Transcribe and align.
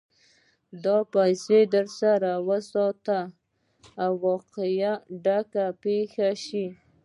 دا 0.83 0.97
پيسې 1.13 1.59
در 1.73 1.85
سره 1.99 2.31
وساته؛ 2.47 3.19
واقعه 4.25 4.93
او 5.01 5.05
ډکه 5.25 5.65
به 5.73 5.77
پېښه 5.83 6.29
شي. 6.45 6.67